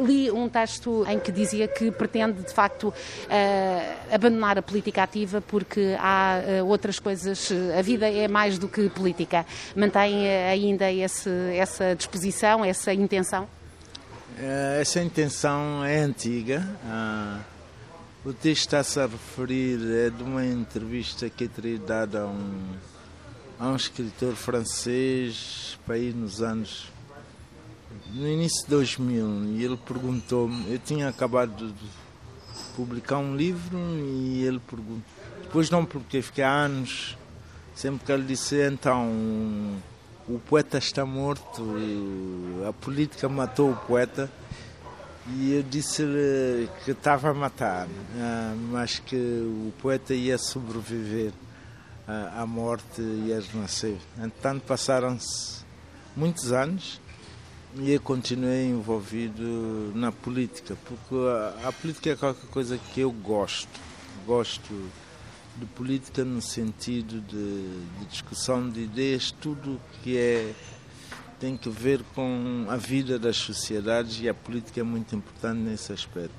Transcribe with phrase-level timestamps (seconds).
[0.00, 2.92] li um texto em que dizia que pretende, de facto,
[4.10, 9.44] abandonar a política ativa porque há outras coisas, a vida é mais do que política.
[9.76, 13.48] Mantém ainda esse, essa disposição, essa intenção?
[14.80, 16.66] Essa intenção é antiga.
[18.24, 22.76] O texto está-se a referir é de uma entrevista que eu teria dado a um,
[23.58, 26.91] a um escritor francês para ir nos anos
[28.12, 31.90] no início de 2000 e ele perguntou-me, eu tinha acabado de
[32.76, 35.02] publicar um livro e ele perguntou,
[35.42, 37.16] depois não porque fiquei há anos,
[37.74, 39.08] sempre que ele disse então
[40.28, 41.74] o poeta está morto,
[42.68, 44.30] a política matou o poeta
[45.28, 51.32] e eu disse-lhe que estava a matar, ah, mas que o poeta ia sobreviver
[52.36, 53.96] à morte e a renascer.
[54.18, 55.64] Entretanto, passaram-se
[56.16, 57.00] muitos anos
[57.76, 63.80] e continuei envolvido na política, porque a, a política é qualquer coisa que eu gosto.
[64.26, 64.90] Gosto
[65.56, 70.54] de política no sentido de, de discussão de ideias, tudo que é
[71.38, 75.92] tem que ver com a vida das sociedades e a política é muito importante nesse
[75.92, 76.30] aspecto.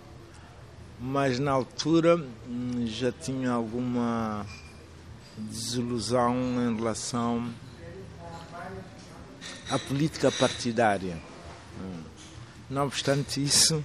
[0.98, 4.46] Mas na altura hum, já tinha alguma
[5.38, 6.34] desilusão
[6.70, 7.50] em relação
[9.70, 11.18] à política partidária.
[11.80, 12.04] Hum.
[12.70, 13.84] Não obstante isso, uh,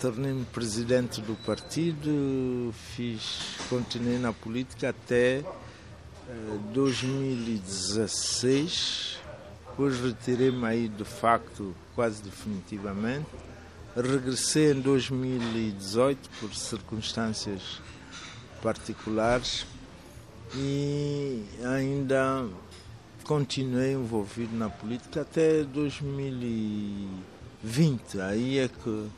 [0.00, 5.44] tornei-me presidente do partido, fiz, continuei na política até uh,
[6.72, 9.24] 2016
[9.74, 13.26] depois retirei-me aí de facto quase definitivamente.
[13.96, 17.82] Regressei em 2018 por circunstâncias
[18.62, 19.66] particulares
[20.54, 22.46] e ainda
[23.24, 28.20] continuei envolvido na política até 2020.
[28.20, 29.10] Aí é que uh,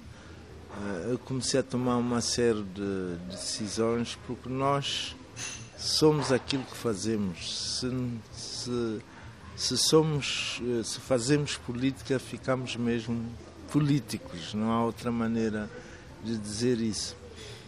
[1.11, 5.15] eu comecei a tomar uma série de decisões porque nós
[5.77, 7.81] somos aquilo que fazemos.
[7.81, 7.91] Se,
[8.33, 9.01] se
[9.57, 13.25] se somos, eh, se fazemos política, ficamos mesmo
[13.73, 15.71] políticos, não há outra maneira
[16.23, 17.17] de dizer isso.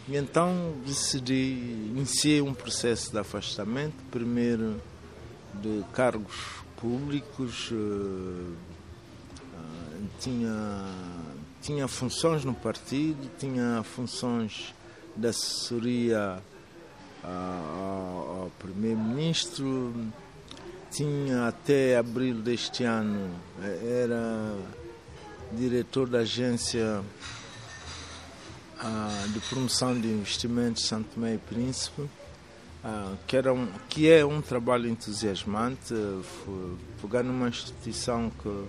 [0.07, 4.77] E então decidi, iniciei um processo de afastamento, primeiro
[5.55, 6.35] de cargos
[6.77, 8.55] públicos, eh,
[9.55, 10.95] ah, tinha,
[11.61, 14.75] tinha funções no partido, tinha funções
[15.17, 16.41] de assessoria
[17.25, 19.93] ao primeiro-ministro,
[20.91, 23.31] tinha até abril deste ano,
[23.63, 24.57] eh, era
[25.53, 27.03] diretor da agência
[28.81, 32.09] ah, de promoção de investimentos Santo e Príncipe,
[32.85, 35.95] ah, que, era um, que é um trabalho entusiasmante,
[37.03, 38.65] pegar numa instituição que,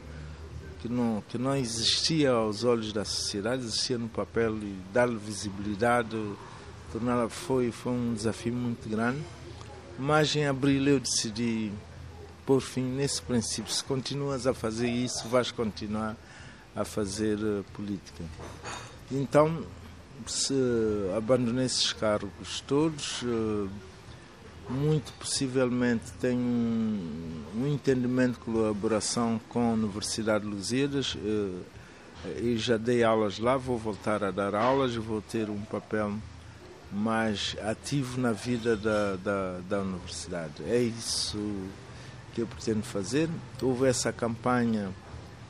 [0.81, 6.17] que, não, que não existia aos olhos da sociedade, existia no papel e dar-lhe visibilidade,
[6.91, 9.21] torná-la foi, foi um desafio muito grande.
[9.97, 11.71] Mas em abril eu decidi
[12.45, 13.71] por fim nesse princípio.
[13.71, 16.15] Se continuas a fazer isso, vais continuar
[16.75, 18.23] a fazer uh, política.
[19.11, 19.63] Então,
[21.15, 23.69] abandonei esses cargos todos, uh,
[24.69, 31.17] muito possivelmente tenho um, um, entendimento de colaboração com a Universidade de Lusíadas.
[31.23, 36.13] Eu já dei aulas lá, vou voltar a dar aulas, vou ter um papel
[36.91, 40.63] mais ativo na vida da, da, da universidade.
[40.67, 41.39] É isso
[42.33, 43.29] que eu pretendo fazer.
[43.61, 44.89] Houve essa campanha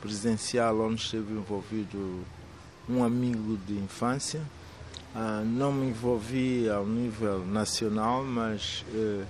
[0.00, 2.24] presidencial onde esteve envolvido
[2.88, 4.40] um amigo de infância.
[5.14, 9.24] Ah, não me envolvi ao nível nacional, mas eh,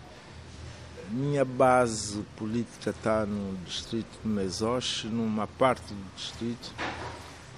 [1.10, 6.72] minha base política está no distrito de Mesoche, numa parte do distrito.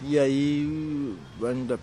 [0.03, 1.79] E aí ainda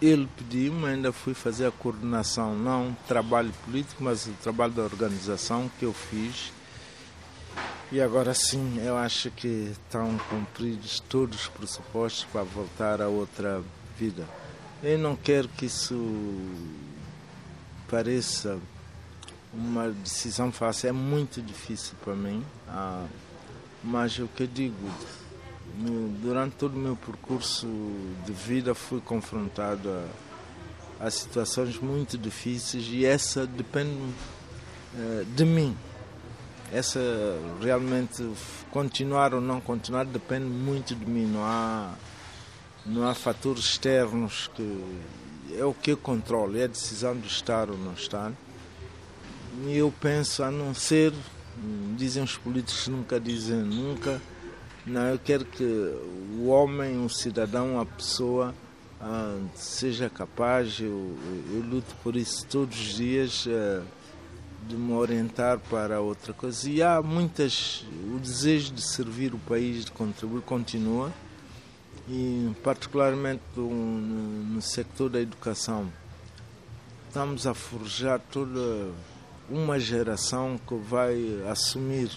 [0.00, 5.70] ele pediu-me, ainda fui fazer a coordenação, não trabalho político, mas o trabalho da organização
[5.78, 6.52] que eu fiz
[7.90, 13.62] e agora sim, eu acho que estão cumpridos todos os pressupostos para voltar a outra
[13.96, 14.26] vida.
[14.82, 15.96] Eu não quero que isso
[17.90, 18.58] pareça
[19.52, 23.06] uma decisão fácil, é muito difícil para mim, ah,
[23.82, 24.76] mas o que eu digo,
[26.22, 27.66] durante todo o meu percurso
[28.24, 29.88] de vida fui confrontado
[31.00, 35.76] a, a situações muito difíceis e essa depende uh, de mim.
[36.72, 37.00] Essa
[37.62, 38.28] realmente
[38.70, 41.24] continuar ou não continuar depende muito de mim.
[41.24, 41.94] Não há,
[42.84, 44.84] não há fatores externos que
[45.56, 48.32] é o que eu controlo, é a decisão de estar ou não estar.
[49.66, 51.12] E eu penso, a não ser,
[51.96, 54.20] dizem os políticos nunca dizem nunca,
[54.86, 55.64] Não, eu quero que
[56.38, 58.54] o homem, o cidadão, a pessoa
[59.00, 61.16] ah, seja capaz, eu,
[61.52, 63.82] eu, luto por isso todos os dias, ah,
[64.66, 66.68] de me orientar para outra coisa.
[66.70, 67.84] E há muitas,
[68.14, 71.12] o desejo de servir o país, de contribuir, continua,
[72.08, 75.92] e particularmente no, sector da educação.
[77.06, 78.90] Estamos a forjar toda
[79.48, 81.16] uma geração que vai
[81.50, 82.10] assumir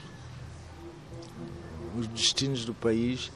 [1.97, 3.31] os destinos do país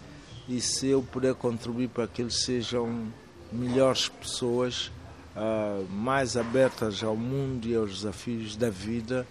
[0.47, 3.07] e se eu puder contribuir para que eles sejam
[3.51, 4.91] melhores pessoas,
[5.35, 9.25] uh, mais abertas ao mundo e aos desafios da vida,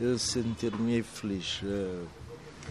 [0.00, 1.60] eu sentir-me feliz.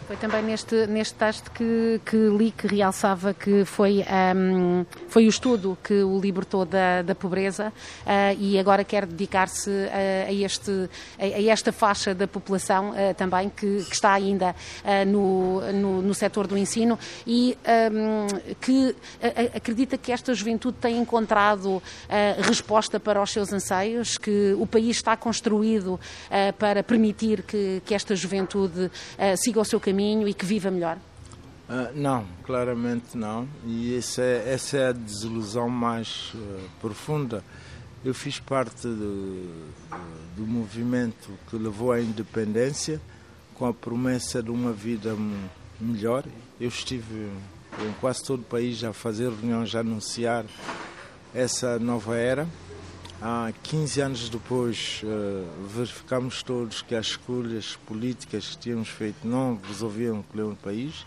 [0.08, 4.04] Foi também neste, neste texto que, que li que realçava que foi,
[4.36, 9.70] um, foi o estudo que o libertou da, da pobreza uh, e agora quer dedicar-se
[9.70, 14.54] a, a, este, a, a, esta faixa da população uh, também que, que, está ainda
[14.84, 17.58] uh, no, no, no setor do ensino e
[17.92, 18.28] um,
[18.60, 18.94] que
[19.56, 21.82] acredita que esta juventude tem encontrado
[22.40, 26.00] resposta para os seus anseios, que o país está construído
[26.58, 28.92] para permitir que, que esta juventude
[29.38, 30.98] siga o seu caminho e que viva melhor?
[31.70, 33.48] Uh, não, claramente não.
[33.66, 37.44] E essa é, essa é a desilusão mais uh, profunda.
[38.04, 39.68] Eu fiz parte do,
[40.36, 43.00] do movimento que levou à independência
[43.54, 45.16] com a promessa de uma vida
[45.80, 46.26] melhor.
[46.60, 47.30] Eu estive
[47.80, 50.46] em quase todo o país a fazer reuniões, a anunciar
[51.34, 52.48] essa nova era.
[53.26, 59.58] Há 15 anos depois, uh, verificamos todos que as escolhas políticas que tínhamos feito não
[59.66, 61.06] resolviam o problema do país.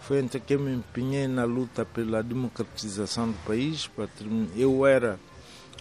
[0.00, 3.90] Foi então que me empenhei na luta pela democratização do país.
[4.56, 5.20] Eu era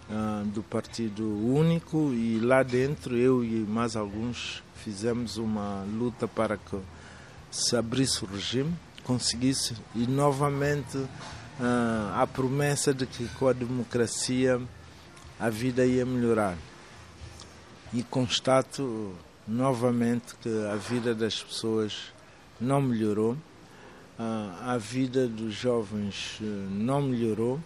[0.10, 6.58] uh, do Partido Único e lá dentro, eu e mais alguns, fizemos uma luta para
[6.58, 6.78] que
[7.50, 8.76] se abrisse o regime,
[9.06, 11.08] conseguisse e novamente uh,
[12.14, 14.60] a promessa de que com a democracia
[15.42, 16.56] a vida ia melhorar.
[17.92, 19.14] E constato
[19.48, 22.14] novamente que a vida das pessoas
[22.60, 23.36] não melhorou,
[24.20, 27.60] a vida dos jovens eh, não melhorou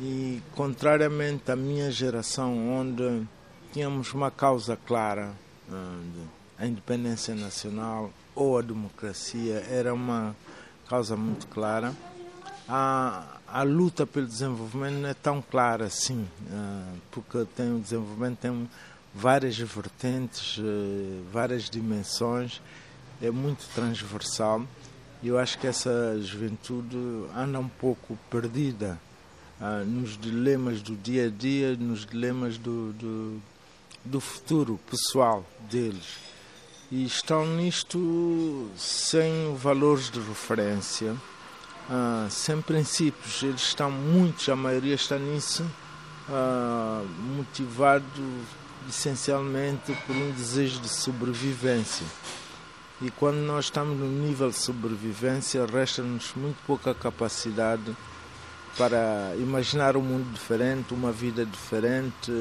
[0.00, 3.24] e, contrariamente à minha geração, onde
[3.72, 5.32] tínhamos uma causa clara,
[5.70, 6.26] eh,
[6.58, 10.34] a independência nacional ou a democracia, era uma
[10.88, 11.94] causa muito clara.
[12.68, 18.38] A, a luta pelo desenvolvimento não é tão clara assim, ah, porque tem o desenvolvimento
[18.38, 18.70] tem
[19.14, 22.62] várias vertentes, ah, várias dimensões,
[23.20, 24.62] é muito transversal.
[25.22, 26.96] E eu acho que essa juventude
[27.36, 28.98] anda um pouco perdida
[29.60, 33.42] ah, nos dilemas do dia a dia, nos dilemas do, do,
[34.02, 36.16] do futuro pessoal deles.
[36.90, 41.14] E estão nisto sem valores de referência
[41.90, 43.42] ah, sem princípios.
[43.42, 45.64] Eles estão, muitos, a maioria está nisso,
[46.28, 47.02] ah,
[47.36, 48.04] motivado
[48.88, 52.06] essencialmente por um desejo de sobrevivência.
[53.00, 57.96] E quando nós estamos no nível de sobrevivência, resta-nos muito pouca capacidade
[58.76, 62.32] para imaginar um mundo diferente, uma vida diferente,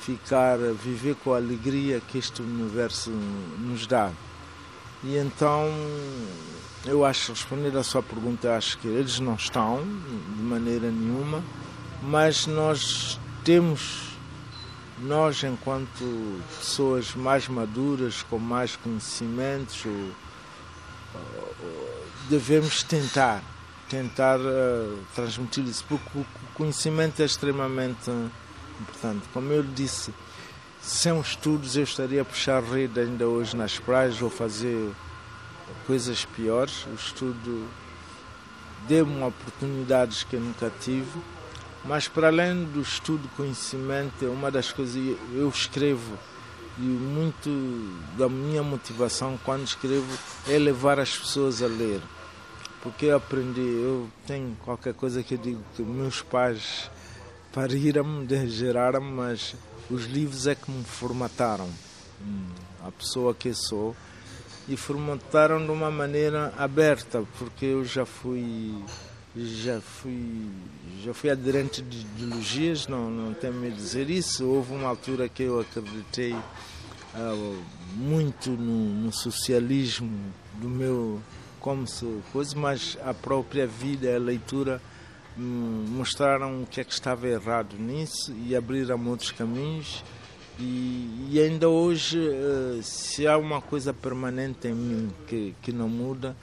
[0.00, 4.10] ficar, viver com a alegria que este universo nos dá.
[5.04, 5.70] E então
[6.88, 9.82] eu acho, responder à sua pergunta, acho que eles não estão
[10.36, 11.44] de maneira nenhuma,
[12.02, 14.12] mas nós temos,
[15.00, 19.84] nós enquanto pessoas mais maduras, com mais conhecimentos,
[22.28, 23.42] devemos tentar,
[23.88, 28.10] tentar uh, transmitir isso, porque o conhecimento é extremamente
[28.80, 29.26] importante.
[29.32, 30.12] Como eu disse,
[30.80, 34.90] sem estudos eu estaria a puxar rede ainda hoje nas praias ou fazer
[35.86, 36.86] coisas piores.
[36.86, 37.68] O estudo
[38.86, 41.20] deu-me oportunidades que eu nunca tive.
[41.84, 44.96] Mas para além do estudo, conhecimento, é uma das coisas
[45.32, 46.18] eu escrevo
[46.78, 47.50] e muito
[48.16, 50.06] da minha motivação quando escrevo
[50.46, 52.00] é levar as pessoas a ler.
[52.82, 56.88] Porque eu aprendi, eu tenho qualquer coisa que eu digo que meus pais
[57.52, 59.56] pariram-me, geraram-me, mas
[59.90, 61.68] os livros é que me formataram.
[62.20, 62.46] Hum,
[62.86, 63.96] a pessoa que sou
[64.68, 68.74] e formataram de uma maneira aberta, porque eu já fui
[69.36, 70.46] já fui
[71.02, 74.46] já fui aderente de ideologias, não não tenho medo de dizer isso.
[74.46, 77.62] Houve uma altura que eu acreditei uh,
[77.94, 80.10] muito no, no, socialismo
[80.54, 81.20] do meu
[81.60, 84.80] como se coisa, mas a própria vida, a leitura
[85.36, 90.04] hum, mostraram o que é que estava errado nisso e abriram outros caminhos
[90.58, 95.88] e, e, ainda hoje, eh, se há uma coisa permanente em mim que, que não
[95.88, 96.36] muda,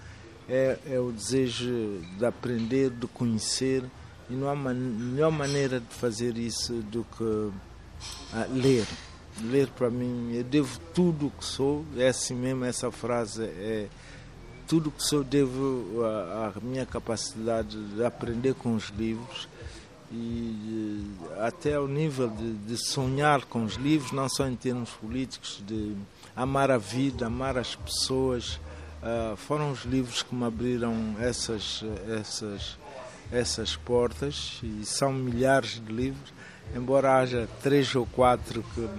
[0.48, 3.84] é, é o desejo de aprender, de conhecer,
[4.30, 7.54] e não há man melhor maneira de fazer isso do que uh,
[8.54, 8.86] ler.
[9.42, 13.88] Ler para mim, eu devo tudo o que sou, é assim mesmo essa frase, é
[14.66, 19.48] tudo o que sou devo à minha capacidade de aprender com os livros
[20.12, 21.04] e
[21.40, 25.96] até ao nível de, de, sonhar com os livros, não só em termos políticos, de
[26.36, 28.60] amar a vida, amar as pessoas.
[29.02, 31.84] Uh, foram os livros que me abriram essas,
[32.20, 32.78] essas,
[33.32, 36.34] essas portas e são milhares de livros,
[36.76, 38.90] embora haja três ou quatro que,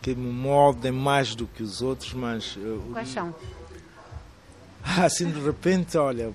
[0.00, 2.56] que me moldem mais do que os outros, mas...
[2.56, 3.34] Uh, Quais são?
[4.82, 6.32] Assim, de repente, olha,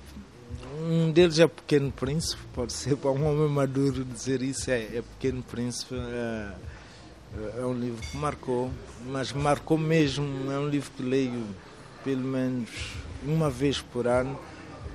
[0.80, 5.02] um deles é Pequeno Príncipe, pode ser para um homem maduro dizer isso, é, é
[5.02, 5.96] Pequeno Príncipe.
[5.96, 6.52] É,
[7.58, 8.72] é, um livro que marcou,
[9.06, 10.52] mas marcou mesmo.
[10.52, 11.44] É um livro que leio
[12.04, 12.70] pelo menos
[13.24, 14.40] uma vez por ano.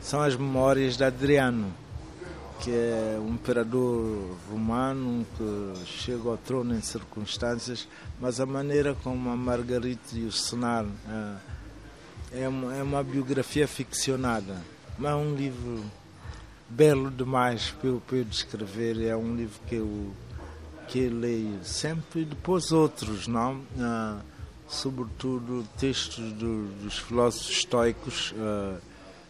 [0.00, 1.72] São as memórias de Adriano,
[2.60, 7.86] que é um imperador romano que chega ao trono em circunstâncias,
[8.20, 10.86] mas a maneira como a Margarita e o Senar
[12.32, 14.56] é, é é uma biografia ficcionada
[15.02, 15.84] é um livro
[16.68, 19.00] belo demais para eu, descrever.
[19.02, 20.12] É um livro que eu,
[20.88, 23.62] que eu leio sempre e depois outros, não?
[23.78, 24.20] Ah,
[24.68, 28.78] sobretudo textos do, dos filósofos estoicos, ah,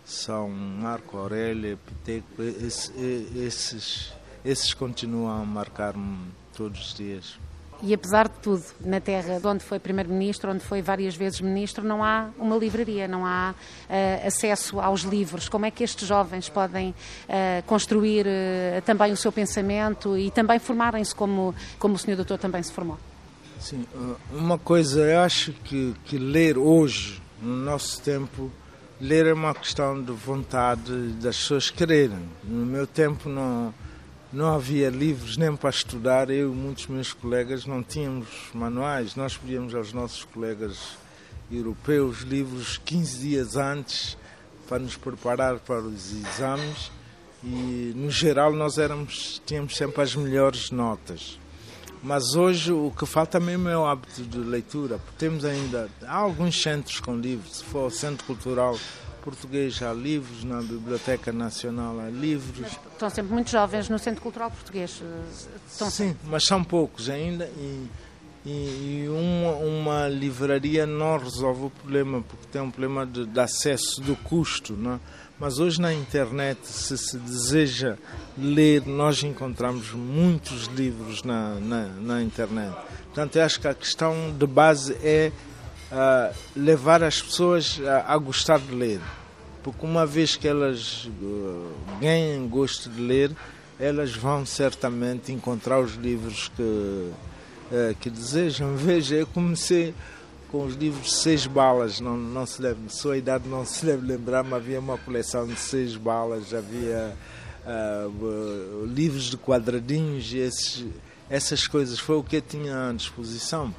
[0.05, 4.13] são Marco Aurélio, Epiteco, esses,
[4.45, 6.27] esses continuam a marcar-me
[6.57, 7.39] todos os dias.
[7.83, 11.85] E apesar de tudo, na terra de onde foi primeiro-ministro, onde foi várias vezes ministro,
[11.85, 15.49] não há uma livraria, não há uh, acesso aos livros.
[15.49, 16.95] Como é que estes jovens podem uh,
[17.67, 22.63] construir uh, também o seu pensamento e também formarem-se como, como o senhor doutor também
[22.63, 22.99] se formou?
[23.59, 23.85] Sim,
[24.33, 28.51] uma coisa, eu acho que, que ler hoje, no nosso tempo,
[29.01, 32.29] ler é uma questão de vontade das pessoas quererem.
[32.45, 33.75] No meu tempo não
[34.33, 36.31] não havia livros nem para estudar.
[36.31, 39.15] Eu e muitos meus colegas não tínhamos manuais.
[39.15, 40.97] Nós pedíamos aos nossos colegas
[41.51, 44.17] europeus livros 15 dias antes
[44.69, 46.91] para nos preparar para os exames
[47.45, 51.39] e no geral nós éramos tínhamos sempre as melhores notas.
[52.03, 56.61] Mas hoje o que falta mesmo é o hábito de leitura, temos ainda há alguns
[56.61, 58.77] centros com livros, se for o Centro Cultural
[59.23, 62.61] português há livros, na Biblioteca Nacional há livros.
[62.61, 65.01] Mas estão sempre muito jovens no Centro Cultural Português.
[65.03, 66.29] Eh, estão Sim, sempre.
[66.29, 67.89] mas são poucos ainda e,
[68.45, 73.41] e, e uma, uma, livraria não resolve o problema, porque tem um problema de, de
[73.41, 74.75] acesso do custo.
[74.75, 74.95] Não?
[74.95, 75.01] É?
[75.39, 77.97] Mas hoje na internet, se se deseja
[78.37, 82.77] ler, nós encontramos muitos livros na, na, na internet.
[83.07, 85.33] Portanto, eu acho que a questão de base é
[85.93, 89.01] uh, levar as pessoas a, a, gostar de ler.
[89.63, 93.31] Porque uma vez que elas uh, ganhem gosto de ler,
[93.79, 98.75] elas vão certamente encontrar os livros que, uh, que desejam.
[98.77, 99.95] Veja, eu comecei
[100.51, 104.43] com os livros Seis Balas, não, não se deve, sua idade não se deve lembrar,
[104.43, 107.17] mas havia uma coleção de Seis Balas, havia
[107.65, 110.85] uh, livros de quadradinhos, esses,
[111.31, 113.75] essas coisas, foi o que eu tinha à disposição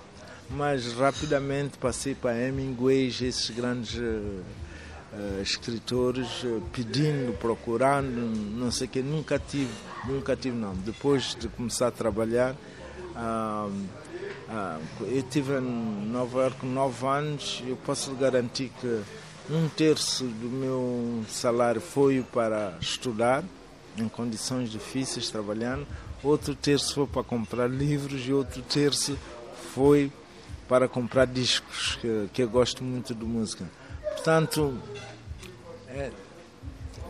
[0.56, 8.20] mas rapidamente passei para Hemingway, esses grandes uh, uh, escritores, uh, pedindo, procurando,
[8.56, 9.74] não sei o que, nunca tive,
[10.06, 10.74] nunca tive não.
[10.76, 12.56] Depois de começar a trabalhar,
[15.02, 19.02] eu tive em Nova York nove anos, eu posso lhe garantir que
[19.50, 23.44] um terço do meu salário foi para estudar,
[23.98, 25.86] em condições difíceis, trabalhando,
[26.24, 29.18] outro terço foi para comprar livros e outro terço
[29.74, 30.12] foi
[30.68, 33.66] para comprar discos, que, que eu gosto muito de música.
[34.14, 34.78] Portanto,
[35.88, 36.12] é,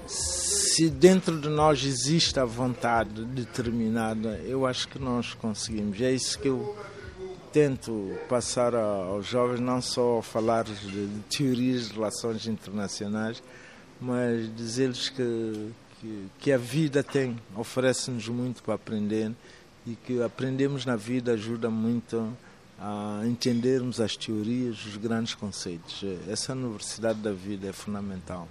[0.08, 6.02] se dentro de nós existe a vontade determinada, eu acho que nós conseguimos.
[6.02, 6.76] É isso que eu
[7.52, 13.44] tento passar aos jovens, não só falar de, de teorias de relações internacionais,
[14.02, 19.32] mas dizer-lhes que, que, que, a vida tem, oferece-nos muito para aprender
[19.86, 22.36] e que aprendemos na vida ajuda muito
[22.80, 26.04] a entendermos as teorias, os grandes conceitos.
[26.28, 28.48] Essa universidade da vida é fundamental.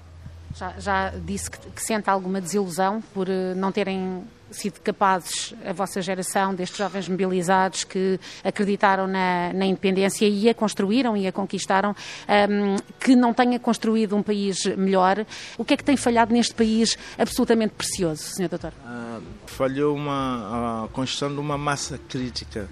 [0.55, 5.73] Já, já disse que, que, sente alguma desilusão por uh, não terem sido capazes, a
[5.73, 11.33] vossa geração, destes jovens mobilizados que acreditaram na, na independência e a construíram e a
[11.33, 11.95] conquistaram, um,
[12.31, 15.25] ehm, que não tenha construído um país melhor.
[15.57, 18.49] O que é que tem falhado neste país absolutamente precioso, Sr.
[18.51, 18.75] Doutor?
[18.85, 22.69] Uh, falhou uma, a construção de uma massa crítica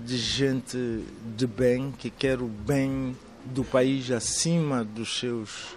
[0.00, 1.04] de gente
[1.36, 5.76] de bem, que quer o bem do país acima dos seus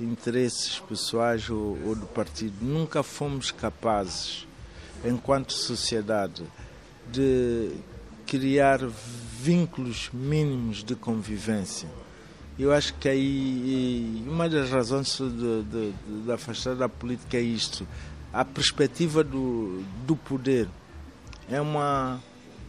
[0.00, 2.54] interesses pessoais ou, ou do partido.
[2.60, 4.46] Nunca fomos capazes,
[5.04, 6.42] enquanto sociedade,
[7.10, 7.70] de
[8.26, 8.80] criar
[9.40, 11.88] vínculos mínimos de convivência.
[12.58, 17.86] Eu acho que aí uma das razões de, afastar da política é isto.
[18.32, 20.68] A perspectiva do, do poder
[21.50, 22.20] é uma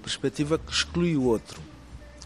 [0.03, 1.61] perspectiva que exclui o outro.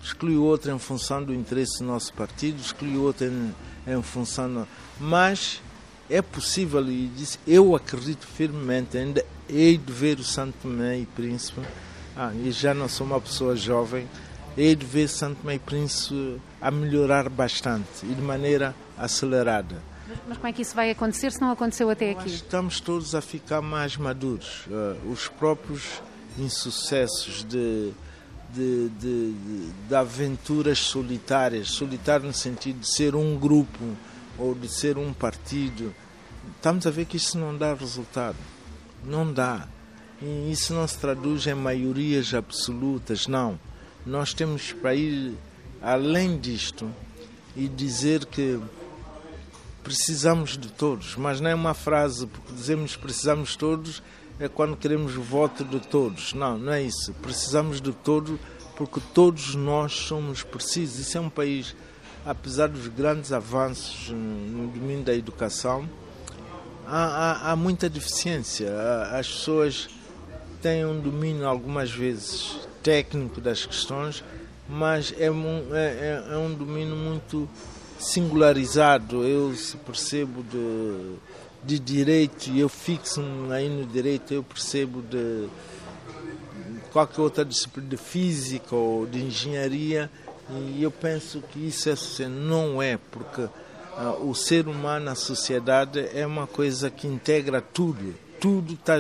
[0.03, 3.53] Exclui o outro em função do interesse do nosso partido, exclui o outro em,
[3.88, 4.67] em função.
[5.00, 5.62] Mas
[6.10, 11.05] é possível, e disse, eu acredito firmemente, ainda hei de ver o Santo Tomé e
[11.05, 11.62] Príncipe,
[12.15, 14.07] ah, e já não sou uma pessoa jovem,
[14.57, 19.81] hei de ver Santo Tomé e Príncipe a melhorar bastante e de maneira acelerada.
[20.07, 22.29] Mas, mas, como é que isso vai acontecer se não aconteceu até aqui?
[22.29, 24.65] Estamos todos a ficar mais maduros.
[24.67, 26.01] Uh, os próprios
[26.38, 27.91] insucessos de,
[28.53, 29.34] de, de,
[29.88, 33.96] de, aventuras solitárias, solitário no sentido de ser um grupo
[34.38, 35.94] ou de ser um partido,
[36.56, 38.38] estamos a ver que isso não dá resultado.
[39.03, 39.67] Não dá.
[40.22, 43.60] E isso não se traduz em maiorias absolutas, não.
[44.06, 45.36] Nós temos para ir
[45.82, 46.89] além disto
[47.56, 48.60] e dizer que
[49.84, 54.03] precisamos de todos, mas não é uma frase, porque dizemos precisamos de todos
[54.39, 56.34] é quando queremos voto de todos.
[56.34, 57.13] Não, não é isso.
[57.22, 58.39] Precisamos de todos
[58.75, 61.00] porque todos nós somos precisos.
[61.00, 61.75] Isso é um país,
[62.25, 65.89] apesar dos grandes avanços no domínio da educação,
[66.86, 68.70] há, há, há muita deficiência.
[69.12, 69.89] As pessoas
[70.62, 74.24] têm um domínio, algumas vezes, técnico das questões,
[74.70, 77.50] mas é é, é, é um domínio muito
[77.98, 79.24] singularizado.
[79.24, 81.15] Eu se percebo de
[81.67, 83.21] de direito e eu fixo
[83.51, 85.50] aí no direito, eu percebo de
[86.93, 90.09] qualquer outra disciplina de física ou de engenharia
[90.50, 93.51] e eu penso que isso é, não é, porque uh,
[94.29, 98.95] o ser humano, a sociedade é uma coisa que integra tudo, tudo, tá,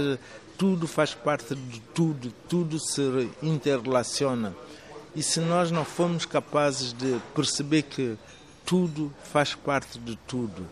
[0.57, 4.53] tudo faz parte de tudo, tudo se interrelaciona.
[5.15, 8.17] E se nós não formos capazes de perceber que
[8.65, 10.67] tudo faz parte de tudo,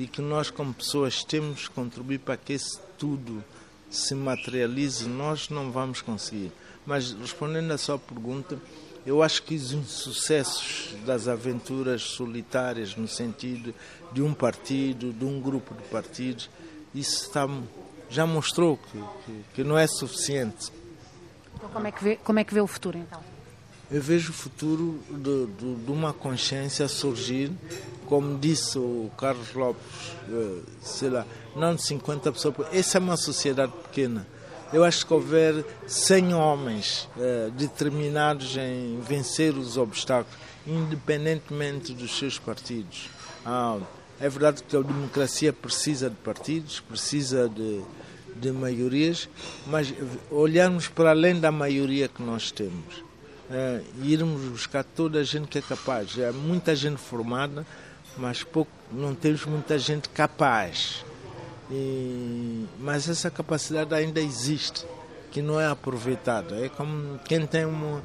[0.00, 3.44] e que nós, como pessoas, temos que contribuir para que esse tudo
[3.90, 6.50] se materialize, nós não vamos conseguir.
[6.86, 8.58] Mas, respondendo à sua pergunta,
[9.04, 13.74] eu acho que os insucessos das aventuras solitárias, no sentido
[14.10, 16.48] de um partido, de um grupo de partidos,
[16.94, 17.46] isso está,
[18.08, 20.72] já mostrou que, que, que não é suficiente.
[21.56, 23.20] Então, como é, que vê, como é que vê o futuro, então?
[23.90, 27.50] Eu vejo o futuro de, de, de uma consciência surgir
[28.10, 31.24] como disse o Carlos Lopes, eh, sei lá,
[31.54, 34.26] não de 50 pessoas, essa é uma sociedade pequena.
[34.72, 42.36] Eu acho que houver 100 homens eh, determinados em vencer os obstáculos, independentemente dos seus
[42.36, 43.08] partidos.
[43.46, 43.78] Ah,
[44.18, 47.80] é verdade que a democracia precisa de partidos, precisa de,
[48.34, 49.28] de maiorias,
[49.68, 49.94] mas
[50.32, 53.09] olharmos para além da maioria que nós temos.
[53.50, 56.16] É, irmos buscar toda a gente que é capaz.
[56.18, 57.66] É muita gente formada,
[58.16, 61.04] mas pouco, não temos muita gente capaz.
[61.70, 64.86] E, mas essa capacidade ainda existe,
[65.30, 66.64] que não é aproveitada.
[66.64, 68.02] É como quem tem uma,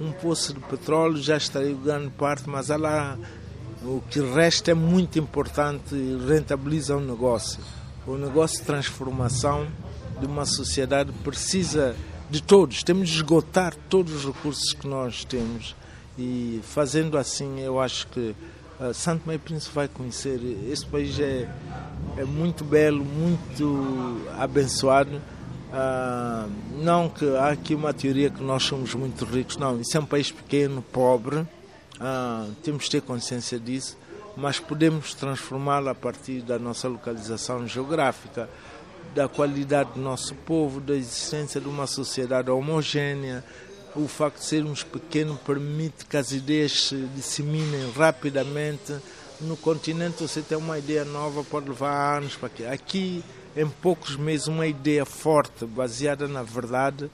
[0.00, 3.18] um poço de petróleo já estaria grande parte, mas ela,
[3.82, 7.60] o que resta é muito importante e rentabiliza o negócio.
[8.06, 9.68] O negócio de transformação
[10.18, 11.94] de uma sociedade precisa
[12.30, 15.74] de todos, temos de esgotar todos os recursos que nós temos
[16.18, 18.34] e fazendo assim eu acho que
[18.80, 20.40] uh, Santo Meio Príncipe vai conhecer.
[20.70, 21.48] Este país é,
[22.16, 25.20] é muito belo, muito abençoado.
[25.68, 26.50] Uh,
[26.82, 29.80] não que há aqui uma teoria que nós somos muito ricos, não.
[29.80, 33.96] Isso é um país pequeno, pobre, uh, temos de ter consciência disso,
[34.36, 38.48] mas podemos transformá-lo a partir da nossa localização geográfica,
[39.18, 43.44] da qualidade do nosso povo, da existência de uma sociedade homogênea,
[43.96, 48.94] o facto de sermos pequenos permite que as ideias se disseminem rapidamente.
[49.40, 52.64] No continente você tem uma ideia nova, pode levar anos para aqui.
[52.64, 53.24] Aqui,
[53.56, 57.10] em poucos meses, uma ideia forte, baseada na verdade,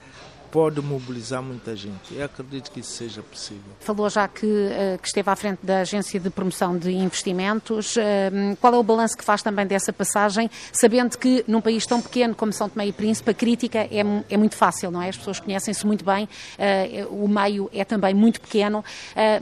[0.54, 2.14] pode mobilizar muita gente.
[2.14, 3.72] Eu acredito que isso seja possível.
[3.80, 7.96] Falou já que, eh, que esteve à frente da Agência de Promoção de Investimentos.
[7.96, 12.00] Eh, qual é o balanço que faz também dessa passagem, sabendo que num país tão
[12.00, 15.08] pequeno como São Tomé e Príncipe, a crítica é, é muito fácil, não é?
[15.08, 18.84] As pessoas conhecem-se muito bem, eh, o meio é também muito pequeno,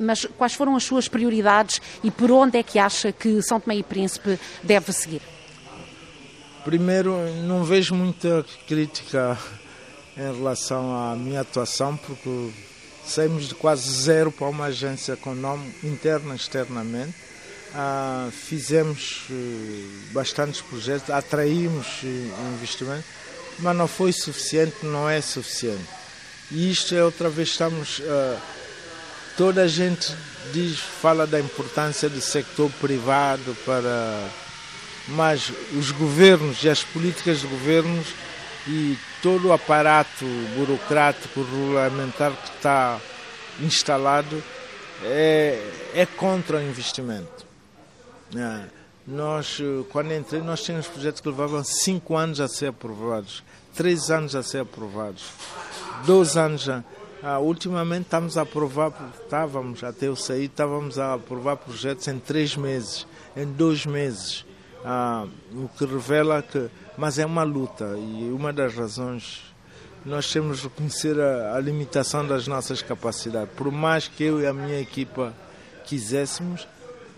[0.01, 3.77] mas quais foram as suas prioridades e por onde é que acha que São Tomé
[3.77, 5.21] e Príncipe deve seguir?
[6.65, 9.37] Primeiro, não vejo muita crítica
[10.17, 12.51] em relação à minha atuação, porque
[13.05, 17.15] saímos de quase zero para uma agência com nome interna e externamente.
[17.75, 23.05] ah, fizemos eh, bastantes projetos, atraímos eh, investimento,
[23.59, 25.89] mas não foi suficiente, não é suficiente.
[26.51, 28.03] E isto é outra vez estamos.
[28.07, 28.39] Ah,
[29.37, 30.15] toda a gente
[30.53, 34.29] diz, fala da importância do sector privado para.
[35.09, 38.07] Mas os governos e as políticas de governos
[38.69, 40.25] e todo o aparato
[40.57, 43.01] burocrático regulamentar que está
[43.61, 44.43] instalado
[45.05, 45.63] é,
[45.95, 47.47] é contra o investimento.
[48.37, 48.83] É.
[49.07, 49.59] Nós,
[49.91, 53.43] quando entrei, nós tínhamos projetos que levavam 5 anos a ser aprovados,
[53.75, 55.25] 3 anos a ser aprovados,
[56.07, 56.85] 12 anos a.
[57.25, 62.57] Ah, ultimamente estamos a aprovar, estávamos, até eu sair, estávamos a aprovar projetos em 3
[62.57, 63.07] meses,
[63.37, 64.45] em 2 meses.
[64.85, 66.69] Ah, o que revela que.
[66.97, 69.53] Mas é uma luta e uma das razões
[70.05, 73.55] nós temos de reconhecer a, a, limitação das nossas capacidades.
[73.55, 75.33] Por mais que eu e a minha equipa
[75.85, 76.67] quiséssemos,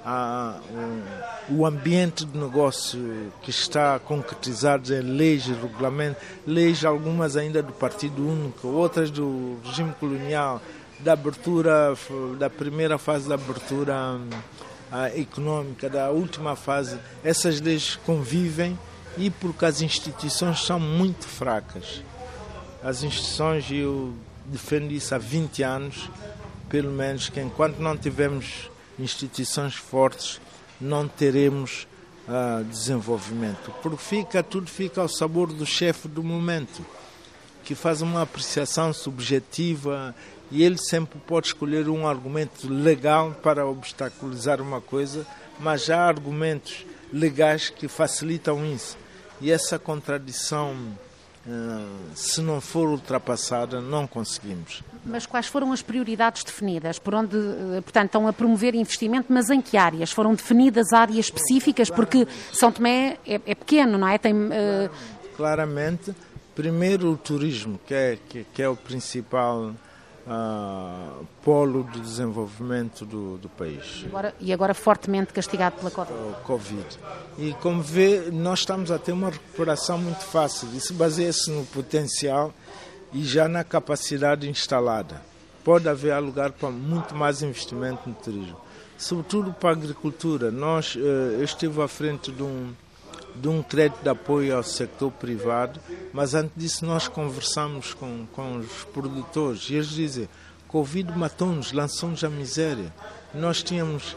[0.04, 7.36] a, um, o ambiente de negócio que está concretizado em leis e regulamentos, leis algumas
[7.36, 10.60] ainda do Partido Único, outras do regime colonial,
[11.00, 11.94] da abertura,
[12.38, 13.94] da primeira fase da abertura
[14.92, 18.78] a, econômica, da última fase, essas leis convivem
[19.16, 22.02] e porque as instituições são muito fracas.
[22.82, 24.14] As instituições, eu
[24.46, 26.10] defendo isso há 20 anos,
[26.68, 30.40] pelo menos, que enquanto não tivermos instituições fortes,
[30.80, 31.86] não teremos
[32.28, 33.72] uh, desenvolvimento.
[33.82, 36.84] Porque fica, tudo fica ao sabor do chefe do momento,
[37.64, 40.14] que faz uma apreciação subjetiva
[40.50, 45.26] e ele sempre pode escolher um argumento legal para obstaculizar uma coisa,
[45.58, 49.03] mas há argumentos legais que facilitam isso.
[49.44, 50.74] E essa contradição
[51.46, 54.82] ah, se não for ultrapassada, não conseguimos.
[55.04, 56.98] Mas quais foram as prioridades definidas?
[56.98, 60.10] Por onde, eh, portanto, estão a promover investimento, mas em que áreas?
[60.10, 61.90] Foram definidas áreas específicas?
[61.90, 64.16] Porque São Tomé é, é pequeno, não é?
[64.16, 64.90] Tem, uh...
[65.36, 66.14] Claramente,
[66.54, 69.74] primeiro o turismo, que é, que, que é o principal
[70.26, 74.04] uh, polo de desenvolvimento do, do país.
[74.06, 75.90] Agora, e agora fortemente castigado pela
[76.42, 76.86] Covid.
[77.38, 80.68] E como vê, nós estamos a ter uma recuperação muito fácil.
[80.74, 82.52] Isso baseia-se no potencial
[83.12, 85.22] e já na capacidade instalada.
[85.62, 88.60] Pode haver lugar para muito mais investimento no turismo,
[88.98, 90.50] sobretudo para a agricultura.
[90.50, 91.00] Nós, eh,
[91.38, 92.74] eu estive à frente de um
[93.34, 95.80] de um crédito de apoio ao sector privado,
[96.12, 100.28] mas antes disso nós conversamos com, com os produtores e eles dizem
[100.68, 102.92] Covid matou-nos, lançou-nos à miséria.
[103.32, 104.16] Nós tínhamos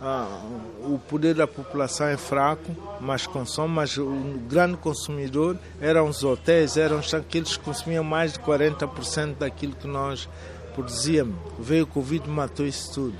[0.00, 0.40] ah,
[0.84, 6.76] o poder da população é fraco, mas consome, mas o grande consumidor eram os hotéis,
[6.76, 10.28] eram aqueles que consumiam mais de 40% daquilo que nós
[10.76, 11.34] produzíamos.
[11.58, 13.16] Veio o Covid matou isso tudo.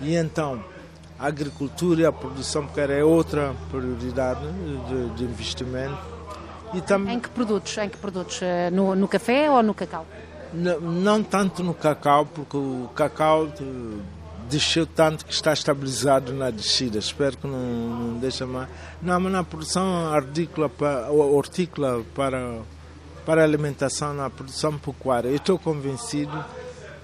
[0.00, 0.64] E então,
[1.18, 4.40] a agricultura e a produção pecuária é outra prioridade
[4.88, 5.98] de, de investimento.
[6.74, 7.08] E tam...
[7.08, 7.76] Em que produtos?
[7.78, 8.40] Em que produtos?
[8.42, 10.06] Eh, no, no café ou no cacau?
[10.52, 13.48] Não, não, tanto no cacau, porque o cacau
[14.48, 16.98] desceu tanto que está estabilizado na descida.
[16.98, 18.68] Espero que não, não deixe mais.
[19.00, 20.70] Não, mas na produção agrícola,
[21.10, 22.58] hortícola para,
[23.24, 26.44] para alimentação, na produção pecuária, eu estou convencido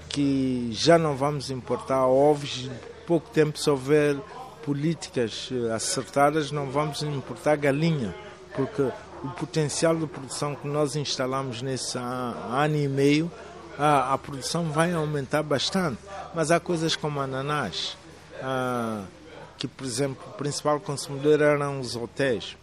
[0.09, 2.69] que já não vamos importar ovos
[3.05, 4.17] pouco tempo, se houver
[4.65, 8.15] políticas eh, acertadas, não vamos importar galinha,
[8.55, 8.81] porque
[9.23, 13.31] o potencial de produção que nós instalamos nesse ano e meio,
[13.77, 15.97] a, a produção vai aumentar bastante.
[16.33, 17.97] Mas há coisas como ananás,
[18.41, 19.03] ah,
[19.57, 22.57] que, por exemplo, o principal consumidor eram os hotéis.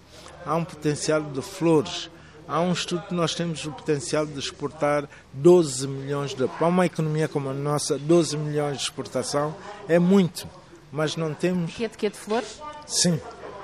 [0.45, 2.11] Há um potencial de flores.
[2.51, 6.49] Há um estudo que nós temos o potencial de exportar 12 milhões de.
[6.49, 9.55] Para uma economia como a nossa, 12 milhões de exportação
[9.89, 10.49] é muito,
[10.91, 11.73] mas não temos.
[11.73, 12.61] Que é de que de flores?
[12.89, 13.21] Sim,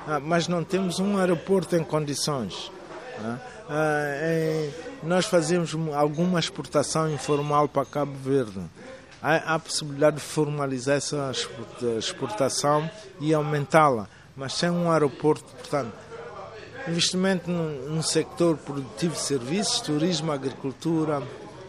[0.06, 2.70] ah, mas não temos um aeroporto em condições.
[3.18, 4.70] Ah, é,
[5.02, 8.60] nós fazemos alguma exportação informal para Cabo Verde.
[9.20, 11.32] Há, a possibilidade de formalizar essa
[11.98, 16.06] exportação e aumentá-la, mas sem um aeroporto, portanto
[16.88, 21.22] investimento no, no sector produtivo de serviços, turismo, agricultura,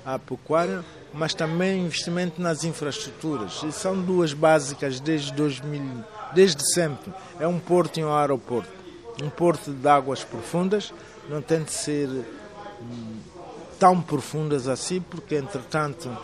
[0.06, 3.62] a pecuária, mas também investimento nas infraestruturas.
[3.64, 6.04] E são duas básicas desde 2000,
[6.34, 7.12] desde sempre.
[7.40, 8.70] É um porto e um aeroporto.
[9.22, 10.94] Um porto de águas profundas,
[11.28, 13.18] não tem de ser hum,
[13.80, 16.16] tão profundas assim, porque entretanto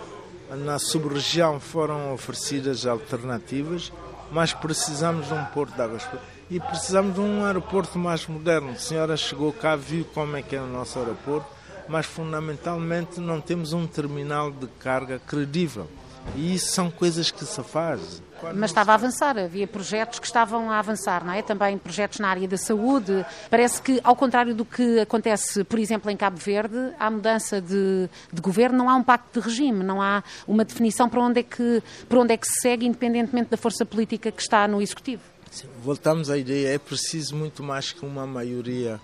[0.51, 3.91] na sub-região foram oferecidas alternativas,
[4.31, 8.73] mas precisamos de um porto de águas profundas e precisamos de um aeroporto mais moderno.
[8.73, 11.47] A senhora chegou cá, viu como é que é o nosso aeroporto,
[11.89, 15.89] mas fundamentalmente não temos um terminal de carga credível.
[16.35, 18.21] E isso são coisas que se fazem.
[18.53, 21.41] Mas estava a avançar, havia projetos que estavam a avançar, não é?
[21.41, 23.25] Também projetos na área da saúde.
[23.49, 28.07] Parece que, ao contrário do que acontece, por exemplo, em Cabo Verde, há mudança de,
[28.31, 31.43] de governo, não há um pacto de regime, não há uma definição para onde, é
[31.43, 35.32] que, para onde é que se segue, independentemente da força política que está no Executivo.
[35.83, 38.99] Voltamos à ideia, é preciso muito mais que uma maioria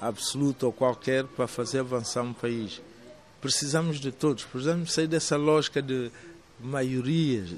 [0.00, 2.80] absoluta ou qualquer para fazer avançar um país.
[3.40, 6.10] Precisamos de todos, precisamos sair dessa lógica de
[6.58, 7.50] maiorias,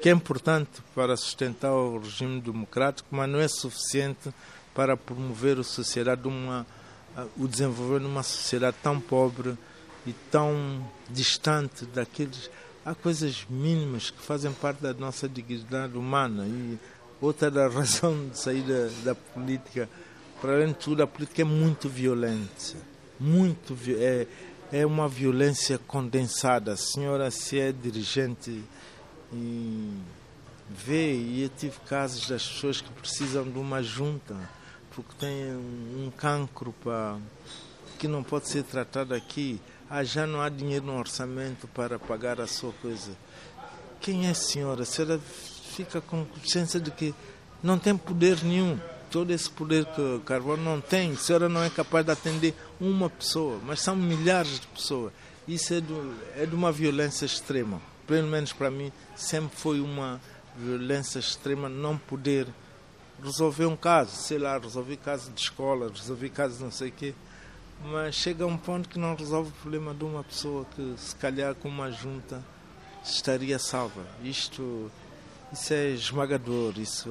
[0.00, 4.32] que é importante para sustentar o regime democrático, mas não é suficiente
[4.74, 6.66] para promover a sociedade uma,
[7.36, 9.56] o desenvolvimento de uma sociedade tão pobre
[10.06, 12.50] e tão distante daqueles
[12.84, 16.78] há coisas mínimas que fazem parte da nossa dignidade humana e
[17.22, 19.88] outra da razão de sair da, da política
[20.40, 24.26] para além de tudo a política é muito violenta muito é,
[24.72, 26.72] é uma violência condensada.
[26.72, 28.64] A senhora, se é dirigente
[29.32, 29.92] e
[30.68, 34.34] vê, e eu tive casos das pessoas que precisam de uma junta
[34.90, 36.74] porque têm um cancro
[37.98, 39.60] que não pode ser tratado aqui.
[39.88, 43.12] Ah, já não há dinheiro no orçamento para pagar a sua coisa.
[44.00, 44.82] Quem é a senhora?
[44.82, 45.20] A senhora
[45.72, 47.14] fica com consciência de que
[47.62, 48.78] não tem poder nenhum
[49.10, 51.12] todo esse poder que o Carvalho não tem.
[51.12, 55.12] A senhora não é capaz de atender uma pessoa, mas são milhares de pessoas.
[55.46, 57.80] Isso é, do, é de uma violência extrema.
[58.06, 60.20] Pelo menos para mim, sempre foi uma
[60.56, 62.46] violência extrema não poder
[63.22, 64.16] resolver um caso.
[64.16, 67.14] Sei lá, resolver caso de escola, resolver caso não sei o quê.
[67.84, 71.14] Mas chega a um ponto que não resolve o problema de uma pessoa que, se
[71.16, 72.42] calhar, com uma junta
[73.04, 74.06] estaria salva.
[74.22, 74.90] Isto,
[75.52, 76.74] isso é esmagador.
[76.78, 77.10] Isso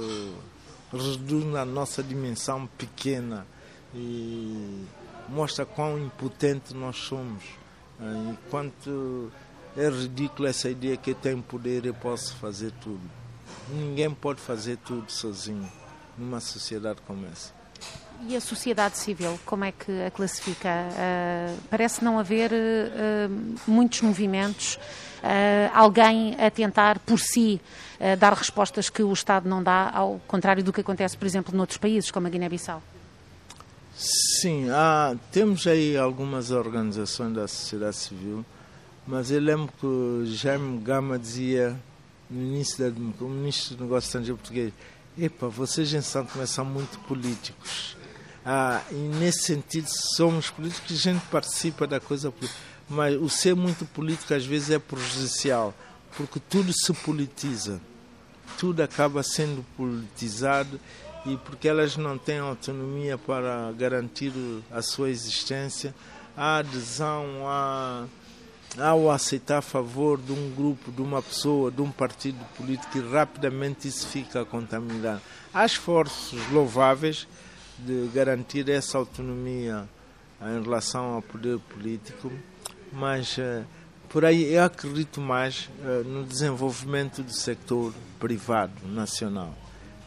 [0.92, 3.46] reduz na nossa dimensão pequena
[3.94, 4.86] e
[5.30, 7.44] mostra quão impotente nós somos.
[8.00, 9.32] E quanto
[9.78, 13.02] é ridículo essa ideia que eu tenho poder e posso fazer tudo.
[13.70, 15.72] Ninguém pode fazer tudo sozinho
[16.18, 17.54] numa sociedade como essa.
[18.28, 20.70] E a sociedade civil, como é que a classifica?
[20.70, 24.78] Uh, parece não haver uh, muitos movimentos,
[25.74, 27.62] alguém a tentar por si
[28.20, 31.78] dar respostas que o Estado não dá, ao contrário do que acontece, por exemplo, noutros
[31.78, 32.82] países, como a Guiné-Bissau.
[33.96, 38.44] Sim, há, temos aí algumas organizações da sociedade civil,
[39.06, 41.80] mas eu lembro que Jaime Gama dizia
[42.28, 44.74] no início da o ministro do Negócio Estrangeiro português,
[45.20, 47.98] epa, vocês em Santo Tomé são muito políticos.
[48.44, 52.60] Ah, e nesse sentido somos políticos, a gente participa da coisa política.
[52.92, 55.74] Mas o ser muito político às vezes é prejudicial,
[56.18, 57.80] porque tudo se politiza.
[58.60, 60.78] Tudo acaba sendo politizado
[61.26, 64.34] e porque elas não têm autonomia para garantir
[64.70, 65.96] a sua existência,
[66.36, 68.06] a adesão a
[68.78, 73.02] ao aceitar a favor de um grupo, de uma pessoa, de um partido político e
[73.02, 75.22] rapidamente isso fica contaminado.
[75.54, 77.28] Há esforços louváveis
[77.78, 79.88] de garantir essa autonomia
[80.42, 82.32] em relação ao poder político,
[82.92, 83.64] mas eh,
[84.10, 89.54] por aí eu acredito mais eh, no desenvolvimento do setor privado nacional.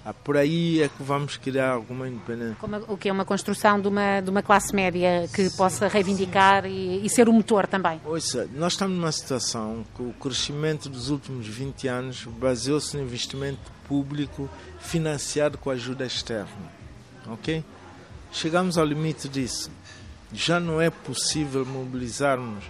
[0.07, 2.57] Ah, por aí é que vamos criar alguma independência.
[2.61, 5.57] Como, o que é uma construção de uma, de uma classe média que Sim.
[5.57, 7.99] possa reivindicar e, e, ser o motor também?
[8.05, 13.73] Ouça, nós estamos numa situação que o crescimento dos últimos 20 anos baseou-se no investimento
[13.89, 16.85] público financiado com ajuda externa
[17.27, 17.65] ok?
[18.33, 19.71] Chegamos ao limite disso.
[20.33, 22.65] Já não é possível mobilizarmos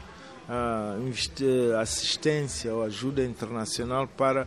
[1.80, 4.46] assistência ou ajuda internacional para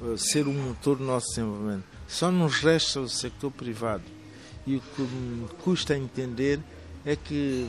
[0.00, 1.84] ah, ser o motor do nosso desenvolvimento.
[2.06, 4.04] Só nos resta o sector privado.
[4.66, 6.60] E o que me custa entender
[7.04, 7.68] é que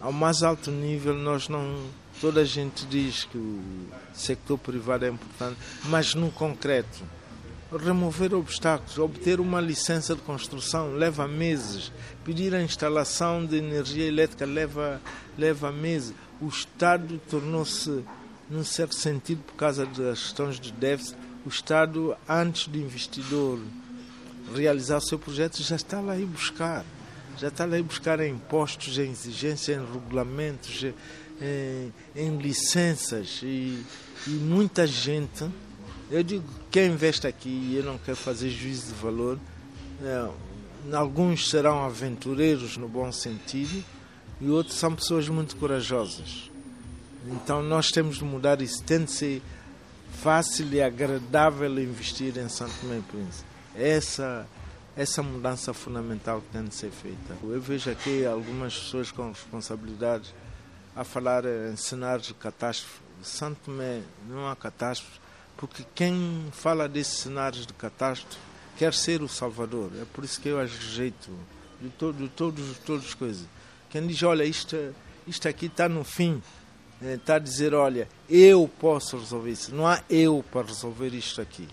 [0.00, 1.76] ao mais alto nível nós não
[2.20, 3.60] toda a gente diz que o
[4.12, 7.02] sector privado é importante, mas no concreto
[7.78, 11.90] remover obstáculos, obter uma licença de construção leva meses,
[12.24, 15.00] pedir a instalação de energia elétrica leva,
[15.38, 16.14] leva meses.
[16.42, 18.04] O Estado tornou-se,
[18.50, 23.58] num certo sentido, por causa das questões de déficit, o Estado, antes do investidor
[24.54, 26.84] realizar o seu projeto, já está lá a ir buscar.
[27.38, 30.84] Já está lá a ir buscar em impostos, em exigências, em regulamentos,
[31.40, 33.40] em, em licenças.
[33.42, 33.82] E,
[34.26, 35.48] e muita gente
[36.12, 39.38] eu digo, quem investe aqui, e eu não quero fazer juízo de valor,
[40.02, 43.82] é, alguns serão aventureiros no bom sentido
[44.42, 46.50] e outros são pessoas muito corajosas.
[47.26, 48.82] Então nós temos de mudar isso.
[48.82, 49.42] Tem de ser
[50.20, 53.48] fácil e agradável investir em Santo Tomé e Príncipe.
[53.76, 54.46] Essa,
[54.96, 57.36] essa mudança fundamental que tem de ser feita.
[57.44, 60.34] Eu vejo aqui algumas pessoas com responsabilidades
[60.96, 65.20] a falar em cenários de catástrofe Santo Tomé não há catástrofe,
[65.56, 68.38] porque quem fala desses cenários de catástrofe
[68.76, 69.92] quer ser o Salvador.
[70.00, 71.30] É por isso que eu as rejeito
[71.80, 73.46] de, todo, de todos, todas as coisas.
[73.92, 74.74] Quem diz, olha, isto,
[75.26, 76.42] isto aqui está no fim,
[77.02, 79.74] está a dizer, olha, eu posso resolver isso.
[79.74, 81.68] Não há eu para resolver isto aqui.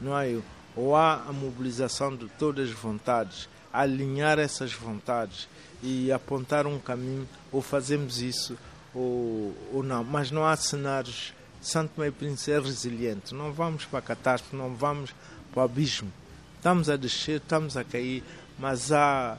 [0.00, 0.42] Não há eu.
[0.74, 5.46] Ou há a mobilização de todas as vontades, alinhar essas vontades
[5.82, 8.56] e apontar um caminho, ou fazemos isso,
[8.94, 10.02] ou, ou não.
[10.02, 11.34] Mas não há cenários.
[11.60, 13.34] Santo Meio Príncipe é resiliente.
[13.34, 15.14] Não vamos para a catástrofe, não vamos
[15.52, 16.10] para o abismo.
[16.56, 18.24] Estamos a descer, estamos a cair,
[18.58, 19.36] mas há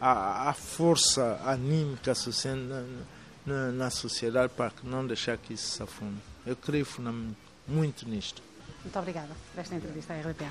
[0.00, 2.14] a, a força anímica
[2.66, 2.84] na,
[3.46, 6.18] na, na, sociedade para não deixar que isso se afunde.
[6.44, 6.84] Eu creio
[7.66, 8.42] muito nisto.
[8.82, 10.44] Muito obrigada por esta entrevista à RDP.